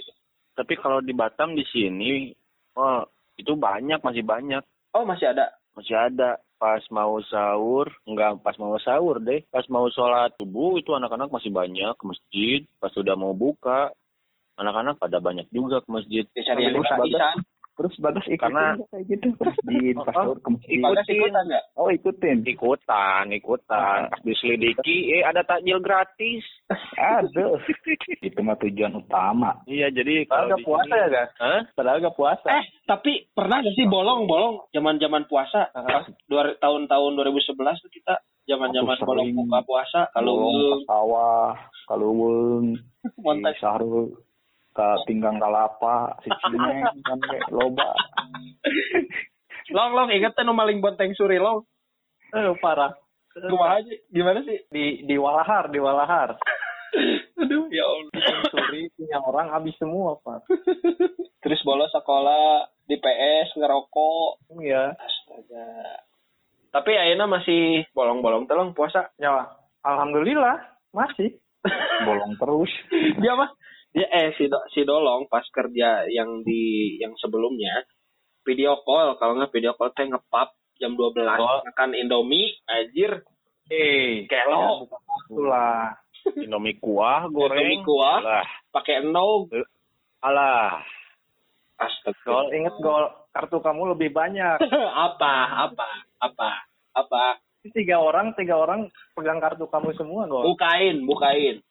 tapi 0.51 0.73
kalau 0.75 0.99
di 0.99 1.15
Batam 1.15 1.55
di 1.55 1.63
sini 1.71 2.35
oh 2.75 3.07
itu 3.39 3.55
banyak 3.55 4.03
masih 4.03 4.23
banyak 4.27 4.63
Oh 4.91 5.07
masih 5.07 5.31
ada. 5.31 5.47
masih 5.71 5.95
ada 5.95 6.35
pas 6.59 6.83
mau 6.91 7.15
sahur 7.25 7.87
enggak 8.03 8.43
pas 8.43 8.53
mau 8.59 8.75
sahur 8.77 9.23
deh 9.23 9.41
pas 9.47 9.63
mau 9.71 9.87
sholat 9.87 10.35
subuh 10.35 10.75
itu 10.77 10.91
anak-anak 10.91 11.31
masih 11.31 11.49
banyak 11.49 11.95
ke 11.95 12.03
masjid 12.03 12.59
pas 12.77 12.91
sudah 12.91 13.15
mau 13.15 13.31
buka 13.31 13.95
anak-anak 14.59 14.99
pada 14.99 15.17
banyak 15.23 15.47
juga 15.49 15.79
ke 15.81 15.89
masjid 15.89 16.27
Dicari 16.35 16.69
yang 16.69 16.83
Terus. 17.81 17.89
Terus 17.91 17.97
bagus 17.99 18.25
ikutin 18.25 18.41
Karena- 18.45 18.77
kayak 18.87 19.05
gitu 19.09 19.27
pas 19.41 19.55
di 19.63 19.79
pas 19.97 20.15
Oh. 20.21 20.37
Bagas 20.37 21.07
ikutan 21.07 21.43
nggak? 21.43 21.63
Oh 21.73 21.89
ikutin. 21.89 22.37
ikutan 22.45 23.25
ikutan 23.31 23.99
pas 24.05 24.21
diselidiki 24.21 24.97
eh 25.11 25.25
ada 25.25 25.41
takjil 25.41 25.81
gratis 25.81 26.45
Aduh. 26.95 27.57
itu 28.21 28.39
mah 28.39 28.55
tujuan 28.55 28.93
utama. 28.95 29.57
iya 29.65 29.89
jadi 29.89 30.23
Padahal 30.23 30.47
kalau 30.47 30.57
di 30.57 30.63
puasa 30.63 30.93
ya 30.93 31.07
guys. 31.09 31.31
Hah? 31.35 31.61
Padahal 31.73 31.97
nggak 31.99 32.15
puasa. 32.15 32.47
Eh, 32.53 32.65
tapi 32.85 33.11
pernah 33.31 33.57
gak 33.59 33.73
sih 33.73 33.85
bolong-bolong 33.85 34.69
zaman-zaman 34.69 35.25
puasa? 35.25 35.67
Pas 35.73 36.05
dua, 36.27 36.53
tahun-tahun 36.55 37.11
2011 37.17 37.57
tuh 37.81 37.91
kita 37.91 38.13
zaman-zaman 38.45 38.95
Aku 38.95 39.05
bolong 39.05 39.33
buka 39.33 39.59
puasa 39.65 39.99
kalau 40.11 40.33
Bolong 40.37 40.83
sawah, 40.85 41.57
kaluweung, 41.87 42.77
montek 43.25 43.57
di 43.57 43.59
sahur 43.59 44.11
ke 44.71 44.87
tinggang 45.03 45.35
kalapa, 45.35 45.95
si 46.19 46.29
Cimeng, 46.41 46.79
kan 47.03 47.19
kayak 47.21 47.47
loba. 47.49 47.91
long 49.69 49.91
long 49.93 50.09
inget 50.09 50.31
tuh 50.31 50.43
nu 50.43 50.51
maling 50.51 50.79
bonteng 50.79 51.11
suri 51.11 51.37
long 51.37 51.63
Eh, 52.31 52.47
parah. 52.57 52.95
kumaha 53.31 53.79
aja 53.79 53.91
gimana 54.07 54.39
sih 54.41 54.59
Di 54.67 55.03
di 55.03 55.15
Walahar, 55.15 55.67
di 55.67 55.79
Walahar. 55.79 56.35
aduh 57.41 57.67
ya 57.67 57.83
allah 57.83 58.11
Suri 58.47 58.91
punya 58.93 59.19
orang 59.19 59.47
habis 59.49 59.75
semua, 59.75 60.15
Pak. 60.17 60.43
terus 61.43 61.59
bolos 61.61 61.87
sekolah 61.89 62.67
di 62.85 62.95
PS 62.95 63.55
ngerokok 63.55 64.51
Iya. 64.57 64.91
astaga 64.93 65.67
tapi 66.69 66.91
ayeuna 66.93 67.27
masih 67.29 67.83
bolong-bolong 67.91 68.43
telong 68.45 68.71
puasa 68.71 69.11
Ya, 69.15 69.43
alhamdulillah 69.81 70.55
masih. 70.89 71.35
Bolong 72.01 72.35
terus. 72.35 72.71
dia 73.17 73.31
mah 73.33 73.51
dia 73.91 74.07
eh 74.07 74.31
si 74.33 74.47
Do- 74.47 74.67
si 74.69 74.81
dolong 74.81 75.27
pas 75.27 75.43
kerja 75.45 76.07
yang 76.07 76.41
di 76.41 76.61
yang 76.97 77.11
sebelumnya 77.15 77.83
video 78.41 78.79
call 78.79 79.15
kalau 79.15 79.35
nggak 79.35 79.51
video 79.51 79.73
call 79.73 79.91
teh 79.91 80.03
ngepap 80.03 80.51
jam 80.75 80.93
12 80.93 81.13
Oh. 81.37 81.59
makan 81.61 81.91
Indomie 81.93 82.57
anjir 82.65 83.21
Eh, 83.67 84.25
kelo 84.25 84.83
itulah. 85.25 85.95
Indomie 86.35 86.75
kuah 86.75 87.27
goreng 87.27 87.55
Indomie 87.61 87.81
kuah. 87.81 88.43
pakai 88.69 88.99
enog 89.01 89.47
alah 90.19 90.83
astaga 91.77 92.19
Gol, 92.21 92.47
inget 92.51 92.75
gol. 92.77 93.05
Kartu 93.31 93.57
kamu 93.57 93.95
lebih 93.95 94.11
banyak. 94.11 94.59
apa 95.07 95.33
apa 95.65 95.87
apa 96.19 96.49
apa 96.93 97.23
Tiga 97.63 97.97
orang, 97.97 98.33
tiga 98.33 98.57
orang 98.57 98.85
pegang 99.13 99.37
kartu 99.37 99.65
kamu 99.65 99.93
semua, 99.93 100.25
gol. 100.25 100.45
bukain 100.47 101.05
bukain 101.05 101.61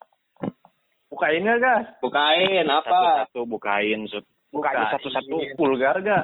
Bukainnya, 1.11 1.59
guys. 1.59 1.91
bukain 1.99 2.71
apa 2.71 3.27
satu-satu 3.27 3.43
bukain. 3.43 4.07
Bukain 4.47 4.95
satu-satu. 4.95 5.59
Vulgar, 5.59 5.99
gak? 5.99 6.23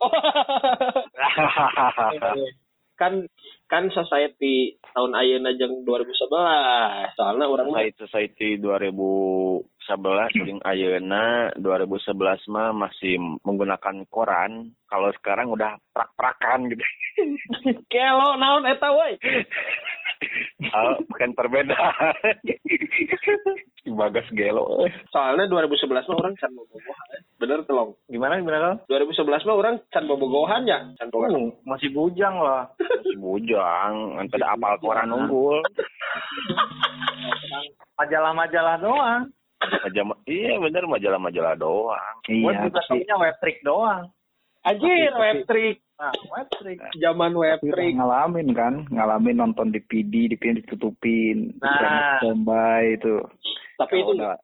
kan 3.02 3.26
kan 3.66 3.90
society 3.90 4.78
tahun 4.94 5.16
ayeuna 5.16 5.56
jeung 5.58 5.82
2011 5.82 7.18
soalnya 7.18 7.50
orang 7.50 7.72
mah 7.72 7.82
Society 7.98 8.60
Society 8.60 8.62
2011 8.62 10.46
jeung 10.46 10.62
ayeuna 10.62 11.50
2011 11.58 12.52
mah 12.52 12.70
masih 12.70 13.18
menggunakan 13.42 14.06
koran. 14.06 14.70
Kalau 14.86 15.10
sekarang 15.18 15.50
udah 15.50 15.82
prak-prakan 15.90 16.70
gitu. 16.70 16.84
kelo 17.92 18.38
naon 18.38 18.70
eta 18.70 18.88
we 18.92 19.18
Oh, 20.72 20.94
bukan 21.10 21.30
perbedaan. 21.34 22.14
Si 23.82 23.90
Bagas 23.90 24.26
gelo. 24.30 24.86
soalnya 25.10 25.50
2011 25.50 26.06
mah 26.06 26.18
orang 26.22 26.34
can 26.38 26.54
bobogohan 26.54 27.18
bener 27.42 27.58
telong 27.66 27.98
Gimana, 28.06 28.38
gimana, 28.38 28.78
Gol? 28.86 29.02
2011 29.02 29.42
mah 29.42 29.56
orang 29.58 29.74
can 29.90 30.06
bobogohan 30.06 30.62
ya 30.64 30.78
can 30.96 31.10
bobogohan 31.10 31.32
Uh, 31.32 31.50
masih 31.64 31.88
bujang 31.90 32.36
lah. 32.38 32.68
Si 33.02 33.16
Bujang, 33.16 33.94
kan 34.20 34.26
pada 34.28 34.52
apal 34.52 34.74
koran 34.78 35.10
unggul. 35.10 35.58
Majalah-majalah 37.96 38.76
doang. 38.82 39.22
Majalah, 39.62 40.18
iya 40.26 40.58
bener 40.58 40.84
majalah-majalah 40.90 41.54
doang. 41.56 42.14
Iya, 42.26 42.66
juga 42.68 42.82
tapi 42.82 43.00
taunya 43.06 43.16
web 43.16 43.36
trick 43.38 43.58
doang. 43.62 44.10
Anjir 44.62 45.10
web 45.14 45.38
trick 45.46 45.78
Nah, 46.02 46.10
web 46.34 46.48
trick. 46.58 46.82
zaman 46.98 47.30
web 47.30 47.62
trick 47.62 47.94
ngalamin 47.94 48.50
kan, 48.50 48.82
ngalamin 48.90 49.38
nonton 49.38 49.70
DVD, 49.70 50.26
DVD 50.26 50.58
ditutupin, 50.58 51.54
Nah. 51.62 52.18
standby 52.18 52.98
itu. 52.98 53.22
tapi 53.78 54.02
Kalau 54.02 54.10
itu 54.10 54.12
udah 54.18 54.34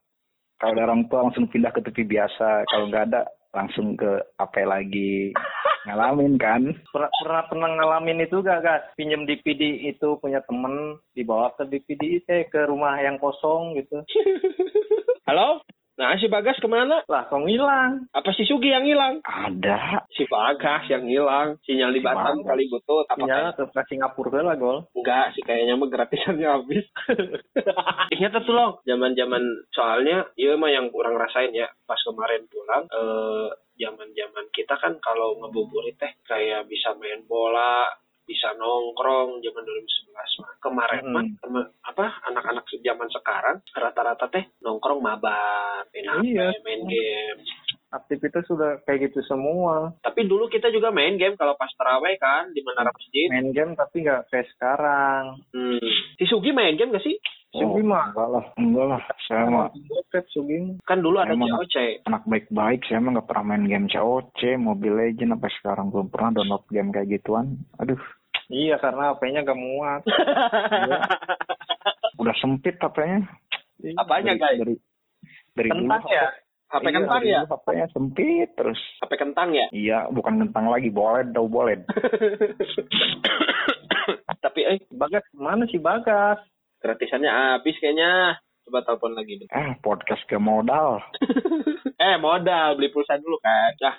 kalau 0.59 0.73
ada 0.75 0.83
orang 0.87 1.03
tua 1.07 1.27
langsung 1.27 1.51
pindah 1.51 1.71
ke 1.71 1.83
TV 1.83 2.07
biasa, 2.09 2.63
kalau 2.67 2.87
nggak 2.87 3.11
ada 3.11 3.23
langsung 3.51 3.95
ke 3.95 4.07
apa 4.37 4.63
lagi. 4.63 5.35
Ngalamin 5.89 6.37
kan? 6.37 6.63
Pernah, 6.93 7.09
pernah 7.17 7.43
pernah 7.49 7.71
ngalamin 7.73 8.21
itu 8.21 8.45
gak, 8.45 8.61
guys? 8.61 8.85
Pinjem 8.93 9.25
DVD 9.25 9.89
itu 9.89 10.21
punya 10.21 10.45
temen, 10.45 11.01
dibawa 11.17 11.55
ke 11.57 11.65
DVD, 11.65 12.21
eh 12.29 12.45
ke 12.45 12.69
rumah 12.69 12.99
yang 13.01 13.17
kosong 13.17 13.73
gitu. 13.73 14.03
halo 15.29 15.65
nah 15.99 16.15
si 16.15 16.27
bagas 16.27 16.55
ke 16.55 16.65
mana 16.65 17.03
Lah, 17.05 17.27
kok 17.27 17.43
ngilang? 17.43 18.07
apa 18.09 18.31
si 18.31 18.43
Sugi 18.43 18.71
yang 18.71 18.83
hilang 18.83 19.19
Ada. 19.21 20.07
si 20.09 20.23
bagas 20.25 20.87
yang 20.87 21.05
hilang 21.05 21.59
sinyal 21.61 21.91
di 21.91 21.99
Batam 21.99 22.39
Bagas. 22.39 22.47
kali 22.49 22.65
butut 22.67 23.05
apa 23.05 23.19
Sinyal 23.19 23.51
ke 23.53 23.83
Singapura 23.85 24.41
lah, 24.41 24.55
Gol. 24.55 24.87
Enggak 24.93 25.35
sih 25.35 25.43
kayaknya 25.43 25.75
mah 25.75 25.89
gratisannya 25.89 26.49
habis. 26.49 26.87
Ingat 28.15 28.41
tuh 28.41 28.55
loh, 28.55 28.79
zaman-zaman 28.85 29.43
soalnya 29.71 30.31
iya 30.35 30.55
mah 30.55 30.69
yang 30.69 30.89
kurang 30.89 31.15
rasain 31.15 31.51
ya 31.53 31.67
pas 31.85 31.99
kemarin 32.01 32.47
pulang 32.47 32.87
eh 32.87 33.49
zaman-zaman 33.77 34.47
kita 34.51 34.75
kan 34.77 34.97
kalau 34.99 35.35
ngebuburit 35.37 35.95
teh 35.97 36.15
kayak 36.25 36.67
bisa 36.67 36.95
main 36.95 37.23
bola, 37.25 37.87
bisa 38.23 38.51
nongkrong 38.53 39.39
zaman 39.39 39.63
2011 39.63 40.15
mah. 40.39 40.53
Kemarin 40.61 41.03
Hmm. 41.05 41.15
mah 41.49 41.67
apa 41.99 42.31
anak-anak 42.31 42.63
zaman 42.79 43.11
sekarang 43.11 43.59
rata-rata 43.75 44.31
teh 44.31 44.47
nongkrong 44.63 45.03
mabar, 45.03 45.83
main 45.91 46.07
HP, 46.07 46.31
Iya. 46.31 46.47
main 46.63 46.87
game. 46.87 47.43
Aktivitas 47.91 48.47
sudah 48.47 48.79
kayak 48.87 49.11
gitu 49.11 49.19
semua. 49.27 49.99
Tapi 50.07 50.31
dulu 50.31 50.47
kita 50.47 50.71
juga 50.71 50.95
main 50.95 51.19
game 51.19 51.35
kalau 51.35 51.59
pas 51.59 51.67
terawih 51.75 52.15
kan 52.23 52.55
di 52.55 52.63
menara 52.63 52.95
masjid. 52.95 53.27
Main 53.35 53.51
game 53.51 53.75
tapi 53.75 54.07
nggak 54.07 54.31
kayak 54.31 54.47
sekarang. 54.55 55.43
Hmm. 55.51 55.83
Si 56.23 56.25
Sugi 56.31 56.55
main 56.55 56.79
game 56.79 56.95
gak 56.95 57.03
sih? 57.03 57.19
Sugi 57.51 57.83
mah. 57.83 58.15
enggak 58.15 58.29
lah, 58.31 58.45
enggak 58.55 58.87
lah. 58.95 59.03
Saya 59.27 59.51
mah 59.51 59.67
Sugi. 60.31 60.79
Kan 60.87 61.03
dulu 61.03 61.19
ada. 61.19 61.35
COC. 61.35 62.07
anak 62.07 62.23
baik-baik, 62.31 62.87
saya 62.87 63.03
mah 63.03 63.19
nggak 63.19 63.27
pernah 63.27 63.45
main 63.51 63.67
game 63.67 63.91
COC, 63.91 64.55
Mobile 64.55 65.03
Legend, 65.03 65.35
sampai 65.35 65.51
sekarang 65.59 65.91
belum 65.91 66.15
pernah 66.15 66.31
download 66.39 66.63
game 66.71 66.95
kayak 66.95 67.11
gituan. 67.11 67.59
Aduh, 67.83 67.99
Iya 68.49 68.81
karena 68.81 69.13
HP-nya 69.13 69.45
gak 69.45 69.61
muat. 69.61 70.03
udah 72.19 72.35
sempit 72.37 72.77
HP-nya. 72.77 73.23
Apanya, 73.97 74.35
Dari- 74.35 74.43
guys? 74.43 74.59
Dari 74.59 74.75
dari 75.55 75.69
dulu 75.71 75.87
Kentang 75.87 76.05
ya? 76.09 76.27
HP 76.69 76.85
Iya, 76.85 76.93
kentang 76.95 77.23
ya? 77.25 77.41
dulu 77.41 77.49
HP-nya 77.49 77.87
sempit 77.91 78.49
terus. 78.55 78.81
HP 79.01 79.13
kentang 79.17 79.49
ya? 79.51 79.67
Iya, 79.71 79.99
bukan 80.13 80.35
kentang 80.39 80.67
lagi, 80.69 80.91
boleh, 80.91 81.25
dau 81.31 81.49
boleh. 81.49 81.81
Tapi 84.39 84.61
eh 84.65 84.79
Bagas 84.91 85.25
mana 85.35 85.65
sih 85.67 85.79
Bagas? 85.79 86.39
gratisannya 86.79 87.27
habis 87.59 87.75
kayaknya. 87.83 88.39
Coba 88.63 88.85
telepon 88.85 89.17
lagi 89.17 89.41
deh. 89.41 89.49
Eh, 89.49 89.71
podcast 89.81 90.23
ke 90.29 90.37
modal. 90.37 91.01
eh 92.05 92.17
modal 92.21 92.77
beli 92.77 92.93
pulsa 92.93 93.19
dulu 93.19 93.41
kan. 93.41 93.73
Dah. 93.81 93.97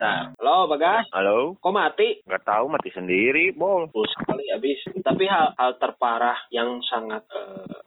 Nah, 0.00 0.32
halo 0.40 0.64
Bagas. 0.64 1.04
Halo? 1.12 1.60
Kok 1.60 1.74
mati? 1.76 2.24
Nggak 2.24 2.44
tahu 2.48 2.72
mati 2.72 2.88
sendiri, 2.88 3.52
Bol. 3.52 3.84
Pulsa 3.92 4.16
kali 4.24 4.48
habis. 4.48 4.80
Tapi 5.04 5.28
hal, 5.28 5.52
hal 5.60 5.76
terparah 5.76 6.40
yang 6.48 6.80
sangat 6.88 7.20
eh, 7.28 7.84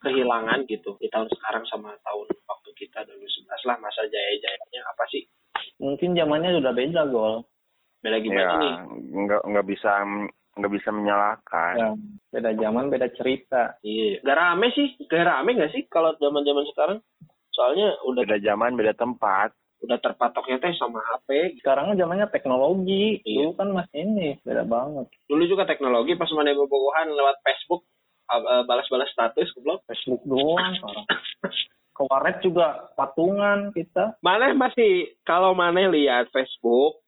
kehilangan 0.00 0.64
gitu 0.64 0.96
di 0.96 1.12
tahun 1.12 1.28
sekarang 1.28 1.68
sama 1.68 1.92
tahun 2.00 2.26
waktu 2.48 2.70
kita 2.72 3.04
2011 3.04 3.68
lah 3.68 3.76
masa 3.84 4.00
jaya-jayanya 4.08 4.80
apa 4.88 5.04
sih? 5.12 5.28
Mungkin 5.76 6.16
zamannya 6.16 6.56
sudah 6.56 6.72
beda 6.72 7.02
gol. 7.12 7.44
Beda 8.00 8.16
gimana 8.24 8.40
Ya, 8.40 8.60
nih? 8.64 8.74
nggak 9.28 9.42
nggak 9.44 9.66
bisa 9.68 9.92
nggak 10.56 10.72
bisa 10.72 10.88
menyalahkan. 10.88 11.74
Ya, 11.76 11.88
beda 12.32 12.50
zaman 12.56 12.88
beda 12.88 13.12
cerita. 13.12 13.76
Iya. 13.84 14.24
Gak 14.24 14.38
rame 14.40 14.72
sih, 14.72 14.88
gak 15.04 15.20
rame 15.28 15.52
gak 15.52 15.72
sih 15.76 15.84
kalau 15.92 16.16
zaman-zaman 16.16 16.64
sekarang? 16.72 16.98
Soalnya 17.52 17.92
udah 18.08 18.24
Beda 18.24 18.40
zaman, 18.40 18.72
beda 18.72 18.96
tempat. 18.96 19.52
Udah 19.84 19.98
terpatoknya 20.00 20.56
teh 20.58 20.72
sama 20.80 20.98
HP. 21.04 21.60
Sekarang 21.60 21.92
zamannya 21.94 22.26
teknologi. 22.32 23.20
Iya. 23.22 23.44
Dulu 23.44 23.50
kan 23.54 23.68
masih 23.76 23.98
ini 24.00 24.28
beda 24.40 24.64
banget. 24.64 25.06
Dulu 25.28 25.42
juga 25.44 25.68
teknologi 25.68 26.16
pas 26.16 26.30
mana 26.32 26.56
bobogohan 26.56 27.12
lewat 27.12 27.36
Facebook 27.44 27.84
uh, 28.32 28.64
balas-balas 28.64 29.12
status 29.12 29.52
goblok. 29.54 29.84
Facebook 29.84 30.24
doang. 30.24 30.74
Ke 31.94 32.02
warnet 32.10 32.42
juga 32.42 32.90
patungan 32.96 33.70
kita. 33.76 34.18
Mana 34.24 34.56
masih 34.56 35.14
kalau 35.22 35.52
mana 35.52 35.86
lihat 35.92 36.32
Facebook 36.32 37.04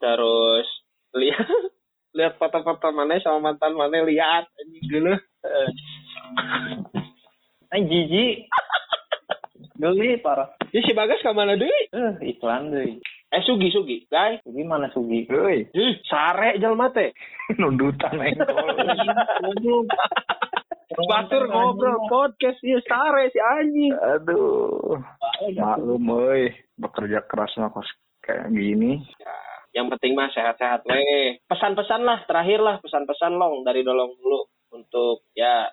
terus 0.00 0.68
lihat 1.16 1.48
lihat 2.16 2.36
foto-foto 2.36 2.92
mana 2.92 3.18
sama 3.24 3.50
mantan 3.52 3.74
mana 3.74 4.04
lihat 4.04 4.44
anjing 4.60 4.84
dulu. 4.92 5.14
Eh 7.70 7.82
jijik. 7.86 8.36
Geli 9.80 10.20
parah. 10.20 10.59
Ini 10.70 10.86
si 10.86 10.94
Bagas 10.94 11.18
ke 11.18 11.34
mana 11.34 11.58
deui? 11.58 11.82
Eh 11.90 12.30
iklan 12.30 12.70
deh. 12.70 13.02
Eh 13.02 13.42
Sugi 13.42 13.74
Sugi, 13.74 14.06
guys. 14.06 14.38
Gimana 14.46 14.86
Sugi? 14.94 15.26
Hei, 15.26 15.66
Ih, 15.82 15.98
sare 16.06 16.62
jelma 16.62 16.94
teh. 16.94 17.10
nundutan 17.58 18.14
engkol. 18.14 18.70
Batur 21.10 21.50
ngobrol 21.50 22.06
podcast 22.06 22.62
ieu 22.62 22.78
sare 22.86 23.34
si 23.34 23.42
anjing. 23.42 23.90
Aduh, 23.98 25.02
maklum 25.58 26.06
euy, 26.06 26.54
bekerja 26.78 27.26
keras 27.26 27.50
mah 27.58 27.74
kos 27.74 27.90
kayak 28.22 28.54
gini. 28.54 29.02
Ya, 29.18 29.34
yang 29.74 29.90
penting 29.90 30.14
mah 30.14 30.30
sehat-sehat 30.30 30.86
weh. 30.86 31.42
Pesan-pesan 31.50 32.06
lah, 32.06 32.22
terakhir 32.30 32.62
lah 32.62 32.78
pesan-pesan 32.78 33.34
long 33.34 33.66
dari 33.66 33.82
Dolong 33.82 34.14
dulu 34.22 34.46
untuk 34.70 35.26
ya 35.34 35.66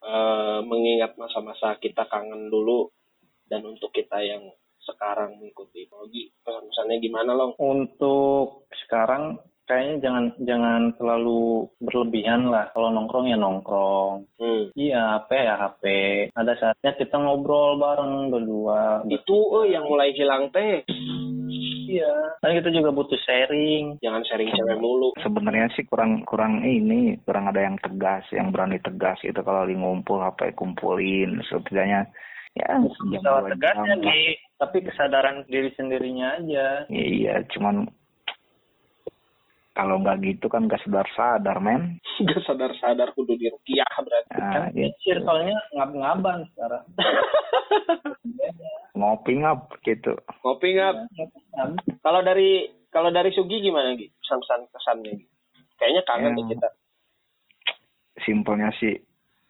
eh, 0.00 0.58
mengingat 0.64 1.12
masa-masa 1.20 1.76
kita 1.76 2.08
kangen 2.08 2.48
dulu 2.48 2.88
dan 3.48 3.60
untuk 3.64 3.92
kita 3.92 4.20
yang 4.24 4.42
sekarang 4.84 5.40
mengikuti 5.40 5.88
teknologi 5.88 6.28
pesan-pesannya 6.44 6.96
gimana 7.00 7.30
long? 7.32 7.52
Untuk 7.56 8.68
sekarang 8.84 9.40
kayaknya 9.64 9.94
jangan 10.04 10.24
jangan 10.44 10.82
terlalu 11.00 11.68
berlebihan 11.80 12.52
lah. 12.52 12.68
Kalau 12.76 12.92
nongkrong 12.92 13.32
ya 13.32 13.36
nongkrong. 13.40 14.28
Hmm. 14.36 14.62
Iya 14.76 15.20
HP 15.20 15.30
ya 15.32 15.54
HP. 15.56 15.84
Ada 16.36 16.52
saatnya 16.60 16.92
kita 17.00 17.16
ngobrol 17.16 17.80
bareng 17.80 18.28
berdua. 18.28 19.02
Itu 19.08 19.64
eh 19.64 19.72
yang 19.72 19.88
mulai 19.88 20.12
hilang 20.12 20.52
teh. 20.52 20.84
Iya. 21.84 22.12
Kan 22.42 22.52
kita 22.58 22.68
juga 22.74 22.90
butuh 22.92 23.20
sharing. 23.24 24.02
Jangan 24.04 24.22
sharing 24.28 24.50
cewek 24.52 24.78
mulu. 24.80 25.16
Sebenarnya 25.20 25.72
sih 25.72 25.86
kurang 25.88 26.26
kurang 26.28 26.60
ini, 26.64 27.16
kurang 27.24 27.48
ada 27.48 27.64
yang 27.64 27.80
tegas, 27.80 28.24
yang 28.34 28.52
berani 28.52 28.80
tegas 28.82 29.20
itu 29.24 29.40
kalau 29.40 29.64
di 29.64 29.76
ngumpul 29.76 30.20
apa 30.20 30.52
kumpulin 30.52 31.40
setidaknya 31.46 32.10
ya 32.54 32.78
Bisa 32.80 33.30
tegasnya 33.50 33.94
nih. 33.98 34.38
Tapi 34.54 34.76
kesadaran 34.82 35.44
diri 35.46 35.70
sendirinya 35.74 36.38
aja. 36.38 36.66
Iya, 36.88 37.42
cuman 37.50 37.90
kalau 39.74 39.98
nggak 39.98 40.22
gitu 40.22 40.46
kan 40.46 40.70
gak 40.70 40.78
sadar 40.86 41.06
sadar 41.12 41.58
men. 41.58 41.98
Gak 42.22 42.46
sadar-sadar 42.46 43.10
kudu 43.18 43.34
dirukiah 43.34 43.90
berarti. 43.98 44.38
Nah, 44.38 44.50
Kan 44.54 44.62
ya, 44.78 44.86
circle-nya 45.02 45.58
ngab-ngaban 45.74 46.46
sekarang. 46.54 46.84
ngopi 48.94 49.42
ngap 49.42 49.74
gitu. 49.82 50.14
Ngopi 50.46 50.78
nggak? 50.78 50.94
Ngab. 51.58 51.70
Kalau 51.98 52.22
dari 52.22 52.70
kalau 52.94 53.10
dari 53.10 53.34
Sugi 53.34 53.58
gimana 53.58 53.98
Gi? 53.98 54.06
Pesan-pesan 54.22 54.70
kesannya? 54.70 55.18
Kayaknya 55.74 56.02
kangen 56.06 56.30
Ya. 56.30 56.36
deh 56.38 56.46
kita. 56.54 56.68
Simpelnya 58.22 58.70
sih 58.78 58.94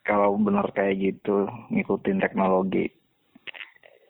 kalau 0.04 0.36
bener 0.36 0.68
kayak 0.76 1.00
gitu 1.00 1.48
ngikutin 1.72 2.20
teknologi 2.20 2.92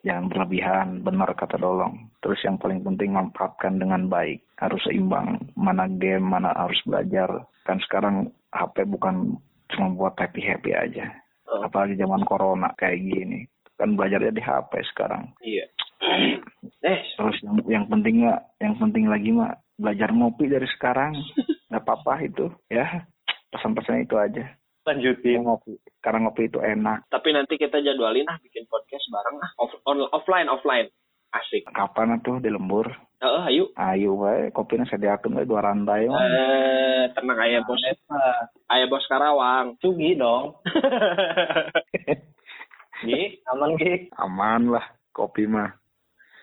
jangan 0.05 0.29
berlebihan, 0.29 0.87
benar 1.01 1.33
kata 1.33 1.57
Dolong. 1.57 2.13
Terus 2.21 2.37
yang 2.45 2.61
paling 2.61 2.85
penting 2.85 3.17
manfaatkan 3.17 3.81
dengan 3.81 4.05
baik, 4.05 4.45
harus 4.61 4.79
seimbang. 4.85 5.41
Mana 5.57 5.89
game, 5.89 6.21
mana 6.21 6.53
harus 6.53 6.77
belajar. 6.85 7.49
Kan 7.65 7.81
sekarang 7.81 8.29
HP 8.53 8.85
bukan 8.85 9.41
cuma 9.73 9.89
buat 9.97 10.13
happy 10.21 10.45
happy 10.45 10.71
aja. 10.77 11.09
Oh. 11.49 11.65
Apalagi 11.65 11.97
zaman 11.97 12.21
corona 12.29 12.69
kayak 12.77 13.01
gini, 13.01 13.49
kan 13.81 13.97
belajarnya 13.97 14.31
di 14.37 14.43
HP 14.45 14.71
sekarang. 14.93 15.33
Iya. 15.41 15.65
eh, 16.85 17.01
Terus 17.17 17.37
yang 17.41 17.57
yang 17.65 17.85
penting 17.89 18.29
mah, 18.29 18.45
yang 18.61 18.77
penting 18.77 19.09
lagi 19.09 19.33
mah 19.33 19.57
belajar 19.81 20.13
ngopi 20.13 20.45
dari 20.45 20.69
sekarang. 20.77 21.17
nggak 21.73 21.81
apa-apa 21.81 22.21
itu, 22.21 22.45
ya. 22.69 23.09
Pesan-pesan 23.49 24.05
itu 24.05 24.15
aja. 24.21 24.45
Lanjutin. 24.85 25.41
Ngopi, 25.41 25.73
karena 26.05 26.21
ngopi 26.21 26.45
itu 26.45 26.61
enak. 26.61 27.09
tapi 27.09 27.33
nanti 27.33 27.57
kita 27.57 27.81
jadwalin 27.81 28.29
ah 28.29 28.37
bikin 28.37 28.69
podcast 28.69 29.09
bareng 29.09 29.41
ah 29.41 29.49
Off, 29.57 29.73
on- 29.89 30.13
offline 30.13 30.45
offline. 30.45 30.85
Asik. 31.33 31.67
Kapan 31.67 32.15
tuh 32.23 32.39
di 32.39 32.47
lembur? 32.47 32.87
Heeh, 33.19 33.43
ayo. 33.51 33.63
Ayo 33.75 34.15
wae, 34.15 34.55
kopinya 34.55 34.87
sediakeun 34.87 35.35
we 35.35 35.43
dua 35.43 35.67
rantai 35.67 36.07
mah. 36.07 36.23
Eh, 36.23 37.03
tenang 37.11 37.35
aya 37.35 37.59
bos. 37.59 37.81
Eta. 37.83 38.55
Aya 38.71 38.87
bos 38.87 39.03
Karawang. 39.11 39.75
Sugi 39.83 40.15
dong. 40.15 40.55
Gi, 43.03 43.43
aman 43.51 43.75
Gi. 43.75 44.07
Aman 44.15 44.71
lah 44.71 44.85
kopi 45.11 45.43
mah. 45.43 45.75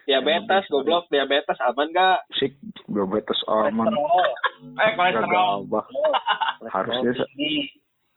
diabetes 0.02 0.66
goblok, 0.66 1.06
diabetes 1.08 1.56
aman 1.62 1.88
gak? 1.94 2.26
Sik, 2.36 2.58
diabetes 2.90 3.38
aman. 3.48 3.86
Kolesterol. 3.86 4.28
Eh, 4.76 4.92
kolesterol. 4.98 5.56
Harusnya. 6.68 7.24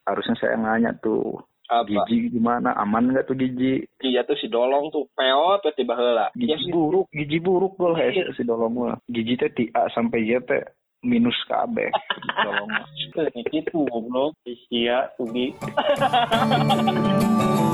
Harusnya 0.06 0.36
saya 0.38 0.56
nanya 0.58 0.94
tuh. 1.02 1.41
Apa? 1.65 2.06
Gigi 2.06 2.38
gimana? 2.38 2.78
Aman 2.78 3.10
nggak 3.10 3.26
tuh 3.26 3.34
gigi? 3.34 3.82
Iya 4.06 4.22
tuh 4.22 4.38
si 4.38 4.46
Dolong 4.46 4.94
tuh 4.94 5.10
peot 5.18 5.65
tuh 5.65 5.74
tiba 5.74 5.98
heula. 5.98 6.30
Ya, 6.38 6.54
Gigi 6.54 6.70
buruk, 6.70 7.10
gigi 7.10 7.41
buruk 7.41 7.74
gol 7.82 7.98
hese 7.98 8.38
si 8.38 8.46
dolong 8.46 8.78
mah. 8.78 9.02
Gigi 9.10 9.34
teh 9.34 9.50
ti 9.50 9.65
A 9.74 9.89
sampai 9.89 10.30
Y 10.30 10.38
teh 10.46 10.62
minus 11.02 11.38
kabeh. 11.50 11.89
Dolong 12.46 12.70
mah. 12.70 12.86
Itu 13.50 13.82
goblok. 13.89 14.38
Sia, 14.46 15.10
Sugi. 15.18 15.58